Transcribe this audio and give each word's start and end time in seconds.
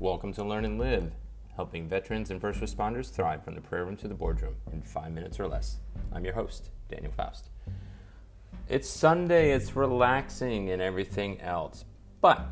Welcome 0.00 0.32
to 0.34 0.44
Learn 0.44 0.64
and 0.64 0.78
Live, 0.78 1.10
helping 1.56 1.88
veterans 1.88 2.30
and 2.30 2.40
first 2.40 2.60
responders 2.60 3.10
thrive 3.10 3.42
from 3.42 3.56
the 3.56 3.60
prayer 3.60 3.84
room 3.84 3.96
to 3.96 4.06
the 4.06 4.14
boardroom 4.14 4.54
in 4.72 4.80
five 4.80 5.10
minutes 5.10 5.40
or 5.40 5.48
less. 5.48 5.78
I'm 6.12 6.24
your 6.24 6.34
host, 6.34 6.70
Daniel 6.88 7.10
Faust. 7.10 7.50
It's 8.68 8.88
Sunday, 8.88 9.50
it's 9.50 9.74
relaxing 9.74 10.70
and 10.70 10.80
everything 10.80 11.40
else. 11.40 11.84
But 12.20 12.46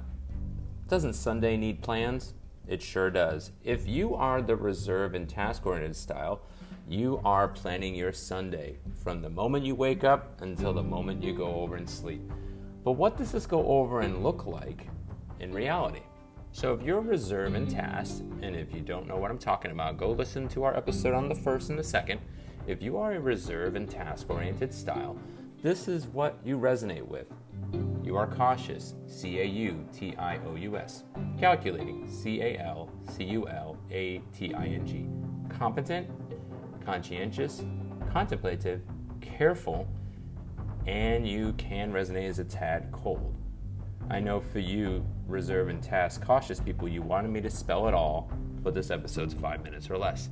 doesn't 0.89 1.13
Sunday 1.13 1.57
need 1.57 1.85
plans? 1.85 2.35
It 2.67 2.83
sure 2.83 3.11
does. 3.11 3.53
If 3.63 3.87
you 3.87 4.17
are 4.17 4.43
the 4.43 4.57
reserve 4.57 5.15
and 5.15 5.29
task 5.29 5.67
oriented 5.67 5.95
style, 5.95 6.41
you 6.89 7.21
are 7.25 7.47
planning 7.47 7.95
your 7.95 8.13
Sunday 8.13 8.79
from 9.05 9.23
the 9.23 9.31
moment 9.31 9.65
you 9.65 9.77
wake 9.77 10.03
up 10.03 10.43
until 10.43 10.73
the 10.73 10.83
moment 10.83 11.23
you 11.23 11.33
go 11.33 11.55
over 11.61 11.77
and 11.77 11.89
sleep. 11.89 12.29
But 12.83 12.93
what 12.93 13.17
does 13.17 13.31
this 13.31 13.47
go 13.47 13.65
over 13.69 14.01
and 14.01 14.25
look 14.25 14.47
like 14.47 14.89
in 15.39 15.53
reality? 15.53 16.03
So, 16.57 16.73
if 16.73 16.81
you're 16.81 17.03
reserve 17.03 17.55
and 17.55 17.69
task, 17.69 18.23
and 18.41 18.57
if 18.57 18.73
you 18.73 18.81
don't 18.81 19.07
know 19.07 19.19
what 19.19 19.31
I'm 19.31 19.37
talking 19.37 19.73
about, 19.73 19.99
go 19.99 20.13
listen 20.13 20.49
to 20.49 20.65
our 20.65 20.75
episode 20.75 21.13
on 21.13 21.29
the 21.29 21.35
first 21.35 21.69
and 21.69 21.79
the 21.79 21.85
second. 21.85 22.19
If 22.67 22.81
you 22.81 22.97
are 22.97 23.13
a 23.13 23.21
reserve 23.21 23.77
and 23.77 23.87
task 23.87 24.31
oriented 24.31 24.73
style, 24.73 25.19
this 25.61 25.87
is 25.87 26.07
what 26.07 26.39
you 26.43 26.57
resonate 26.57 27.07
with. 27.07 27.27
You 28.03 28.17
are 28.17 28.27
cautious, 28.27 28.95
C 29.07 29.41
A 29.41 29.45
U 29.45 29.87
T 29.93 30.17
I 30.17 30.39
O 30.47 30.55
U 30.55 30.79
S. 30.79 31.05
Calculating, 31.39 32.11
C 32.11 32.41
A 32.41 32.59
L 32.59 32.89
C 33.11 33.25
U 33.25 33.47
L 33.49 33.77
A 33.91 34.23
T 34.35 34.55
I 34.55 34.65
N 34.65 34.87
G. 34.87 35.07
Competent, 35.55 36.09
conscientious, 36.83 37.65
contemplative, 38.11 38.81
careful, 39.21 39.87
and 40.87 41.29
you 41.29 41.53
can 41.59 41.93
resonate 41.93 42.31
as 42.31 42.39
a 42.39 42.45
tad 42.45 42.89
cold. 42.93 43.35
I 44.09 44.21
know 44.21 44.41
for 44.41 44.61
you, 44.61 45.05
reserve 45.27 45.69
and 45.69 45.83
task 45.83 46.25
cautious 46.25 46.61
people, 46.61 46.89
you 46.89 47.03
wanted 47.03 47.31
me 47.31 47.41
to 47.41 47.51
spell 47.51 47.89
it 47.89 47.95
all, 47.95 48.31
but 48.63 48.73
this 48.73 48.91
episode's 48.91 49.35
five 49.35 49.65
minutes 49.65 49.91
or 49.91 49.99
less. 49.99 50.29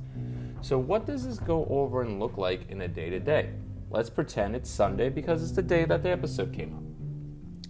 So, 0.61 0.77
what 0.77 1.05
does 1.05 1.25
this 1.27 1.39
go 1.39 1.67
over 1.69 2.01
and 2.01 2.19
look 2.19 2.37
like 2.37 2.69
in 2.69 2.81
a 2.81 2.87
day 2.87 3.09
to 3.09 3.19
day? 3.19 3.49
Let's 3.89 4.09
pretend 4.09 4.55
it's 4.55 4.69
Sunday 4.69 5.09
because 5.09 5.43
it's 5.43 5.51
the 5.51 5.61
day 5.61 5.83
that 5.85 6.03
the 6.03 6.09
episode 6.09 6.53
came 6.53 6.73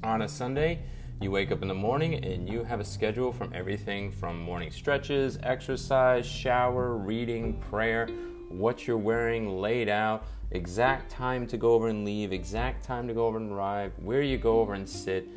out. 0.04 0.10
On 0.10 0.22
a 0.22 0.30
Sunday, 0.30 0.84
you 1.20 1.32
wake 1.32 1.52
up 1.52 1.64
in 1.64 1.68
the 1.68 1.74
morning 1.74 2.24
and 2.24 2.48
you 2.48 2.64
have 2.64 2.80
a 2.80 2.86
schedule 2.86 3.32
from 3.32 3.52
everything 3.54 4.12
from 4.12 4.40
morning 4.40 4.70
stretches, 4.70 5.40
exercise, 5.42 6.26
shower, 6.26 6.98
reading, 6.98 7.60
prayer, 7.62 8.08
what 8.50 8.86
you're 8.86 8.98
wearing 8.98 9.58
laid 9.58 9.90
out, 9.90 10.26
exact 10.52 11.10
time 11.10 11.48
to 11.48 11.58
go 11.58 11.72
over 11.72 11.88
and 11.88 12.06
leave, 12.06 12.32
exact 12.32 12.84
time 12.84 13.08
to 13.08 13.14
go 13.14 13.26
over 13.26 13.38
and 13.38 13.52
arrive, 13.52 13.92
where 13.98 14.22
you 14.22 14.38
go 14.38 14.60
over 14.60 14.76
and 14.76 14.88
sit, 14.88 15.28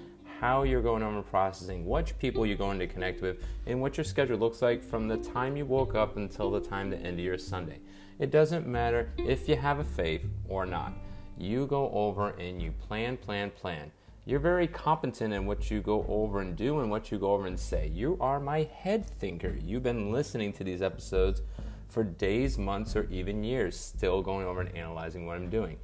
how 0.40 0.62
you're 0.62 0.82
going 0.82 1.02
over 1.02 1.20
processing, 1.20 1.84
which 1.84 2.16
people 2.18 2.46
you're 2.46 2.56
going 2.56 2.78
to 2.78 2.86
connect 2.86 3.20
with, 3.20 3.38
and 3.66 3.80
what 3.80 3.96
your 3.96 4.04
schedule 4.04 4.38
looks 4.38 4.62
like 4.62 4.82
from 4.82 5.08
the 5.08 5.16
time 5.16 5.56
you 5.56 5.66
woke 5.66 5.96
up 5.96 6.16
until 6.16 6.50
the 6.50 6.60
time 6.60 6.90
the 6.90 6.96
end 6.98 7.18
of 7.18 7.24
your 7.24 7.38
Sunday. 7.38 7.80
It 8.20 8.30
doesn't 8.30 8.66
matter 8.66 9.10
if 9.18 9.48
you 9.48 9.56
have 9.56 9.80
a 9.80 9.84
faith 9.84 10.24
or 10.48 10.64
not. 10.64 10.92
You 11.36 11.66
go 11.66 11.90
over 11.90 12.30
and 12.30 12.62
you 12.62 12.70
plan, 12.70 13.16
plan, 13.16 13.50
plan. 13.50 13.90
You're 14.26 14.38
very 14.38 14.68
competent 14.68 15.32
in 15.32 15.44
what 15.46 15.70
you 15.70 15.80
go 15.80 16.04
over 16.08 16.40
and 16.40 16.54
do 16.54 16.80
and 16.80 16.90
what 16.90 17.10
you 17.10 17.18
go 17.18 17.32
over 17.32 17.46
and 17.46 17.58
say. 17.58 17.88
You 17.88 18.16
are 18.20 18.38
my 18.38 18.68
head 18.74 19.06
thinker. 19.06 19.56
You've 19.60 19.82
been 19.82 20.12
listening 20.12 20.52
to 20.54 20.64
these 20.64 20.82
episodes 20.82 21.42
for 21.88 22.04
days, 22.04 22.58
months, 22.58 22.94
or 22.94 23.08
even 23.10 23.42
years, 23.42 23.78
still 23.78 24.22
going 24.22 24.46
over 24.46 24.60
and 24.60 24.76
analyzing 24.76 25.26
what 25.26 25.36
I'm 25.36 25.50
doing 25.50 25.78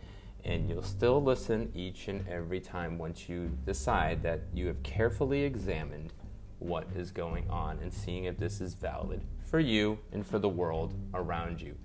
and 0.45 0.69
you'll 0.69 0.83
still 0.83 1.23
listen 1.23 1.71
each 1.75 2.09
and 2.09 2.27
every 2.29 2.61
time 2.61 2.99
once 2.99 3.29
you 3.29 3.51
decide 3.65 4.23
that 4.23 4.43
you 4.53 4.67
have 4.67 4.83
carefully 4.83 5.43
examined 5.43 6.13
what 6.59 6.87
is 6.95 7.11
going 7.11 7.49
on 7.51 7.79
and 7.81 7.93
seeing 7.93 8.25
if 8.25 8.39
this 8.39 8.61
is 8.61 8.75
valid 8.75 9.23
for 9.41 9.61
you 9.61 9.99
and 10.13 10.27
for 10.27 10.39
the 10.39 10.49
world 10.49 10.95
around 11.15 11.61
you. 11.61 11.77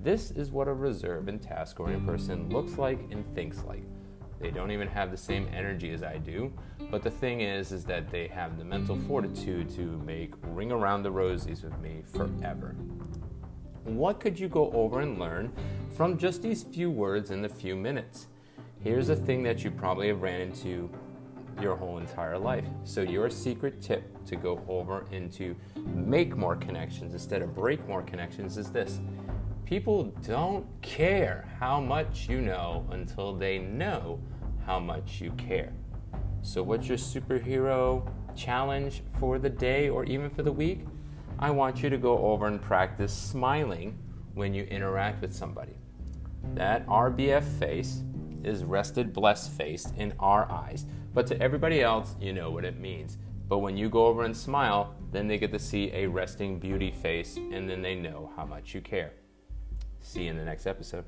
This 0.00 0.30
is 0.30 0.50
what 0.50 0.68
a 0.68 0.72
reserve 0.72 1.28
and 1.28 1.40
task 1.40 1.78
oriented 1.78 2.06
person 2.06 2.48
looks 2.48 2.76
like 2.76 2.98
and 3.10 3.24
thinks 3.34 3.62
like. 3.64 3.84
They 4.40 4.50
don't 4.50 4.72
even 4.72 4.88
have 4.88 5.12
the 5.12 5.16
same 5.16 5.48
energy 5.54 5.92
as 5.92 6.02
I 6.02 6.18
do, 6.18 6.52
but 6.90 7.02
the 7.02 7.10
thing 7.10 7.42
is 7.42 7.70
is 7.70 7.84
that 7.84 8.10
they 8.10 8.26
have 8.26 8.58
the 8.58 8.64
mental 8.64 8.98
fortitude 9.06 9.70
to 9.76 9.82
make 10.04 10.34
ring 10.42 10.72
around 10.72 11.04
the 11.04 11.12
rosies 11.12 11.62
with 11.62 11.78
me 11.78 12.02
forever. 12.12 12.74
What 13.84 14.20
could 14.20 14.38
you 14.38 14.48
go 14.48 14.70
over 14.72 15.00
and 15.00 15.18
learn 15.18 15.52
from 15.96 16.16
just 16.16 16.40
these 16.40 16.62
few 16.62 16.90
words 16.90 17.32
in 17.32 17.42
the 17.42 17.48
few 17.48 17.74
minutes? 17.74 18.28
Here's 18.80 19.08
a 19.08 19.16
thing 19.16 19.42
that 19.42 19.64
you 19.64 19.72
probably 19.72 20.08
have 20.08 20.22
ran 20.22 20.40
into 20.40 20.88
your 21.60 21.74
whole 21.74 21.98
entire 21.98 22.38
life. 22.38 22.64
So, 22.84 23.02
your 23.02 23.28
secret 23.28 23.82
tip 23.82 24.24
to 24.26 24.36
go 24.36 24.62
over 24.68 25.06
and 25.10 25.32
to 25.32 25.56
make 25.84 26.36
more 26.36 26.56
connections 26.56 27.12
instead 27.12 27.42
of 27.42 27.54
break 27.54 27.86
more 27.88 28.02
connections 28.02 28.56
is 28.56 28.70
this 28.70 29.00
people 29.64 30.04
don't 30.26 30.66
care 30.80 31.48
how 31.58 31.80
much 31.80 32.28
you 32.28 32.40
know 32.40 32.86
until 32.90 33.34
they 33.34 33.58
know 33.58 34.20
how 34.64 34.78
much 34.78 35.20
you 35.20 35.32
care. 35.32 35.72
So, 36.40 36.62
what's 36.62 36.88
your 36.88 36.98
superhero 36.98 38.08
challenge 38.36 39.02
for 39.18 39.38
the 39.38 39.50
day 39.50 39.88
or 39.88 40.04
even 40.04 40.30
for 40.30 40.42
the 40.42 40.52
week? 40.52 40.86
I 41.42 41.50
want 41.50 41.82
you 41.82 41.90
to 41.90 41.98
go 41.98 42.18
over 42.18 42.46
and 42.46 42.62
practice 42.62 43.12
smiling 43.12 43.98
when 44.34 44.54
you 44.54 44.62
interact 44.62 45.20
with 45.20 45.34
somebody. 45.34 45.72
That 46.54 46.86
RBF 46.86 47.42
face 47.58 48.04
is 48.44 48.62
rested, 48.62 49.12
blessed 49.12 49.50
face 49.50 49.92
in 49.96 50.14
our 50.20 50.48
eyes. 50.48 50.86
But 51.12 51.26
to 51.26 51.42
everybody 51.42 51.82
else, 51.82 52.14
you 52.20 52.32
know 52.32 52.52
what 52.52 52.64
it 52.64 52.78
means. 52.78 53.18
But 53.48 53.58
when 53.58 53.76
you 53.76 53.88
go 53.88 54.06
over 54.06 54.22
and 54.22 54.36
smile, 54.36 54.94
then 55.10 55.26
they 55.26 55.36
get 55.36 55.50
to 55.50 55.58
see 55.58 55.90
a 55.92 56.06
resting 56.06 56.60
beauty 56.60 56.92
face 56.92 57.36
and 57.36 57.68
then 57.68 57.82
they 57.82 57.96
know 57.96 58.30
how 58.36 58.46
much 58.46 58.72
you 58.72 58.80
care. 58.80 59.10
See 60.00 60.22
you 60.22 60.30
in 60.30 60.36
the 60.36 60.44
next 60.44 60.68
episode. 60.68 61.06